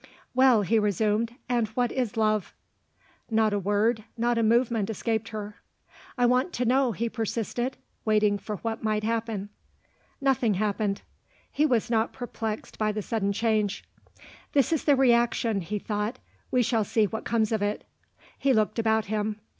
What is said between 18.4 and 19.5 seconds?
looked about him.